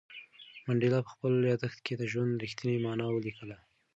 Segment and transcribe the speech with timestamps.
[0.65, 3.57] منډېلا په خپل یادښت کې د ژوند رښتینې مانا ولیکله.